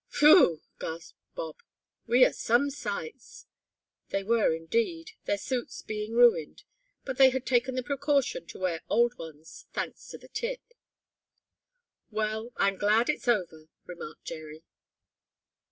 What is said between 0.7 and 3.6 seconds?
gasped Bob, "we are some sights."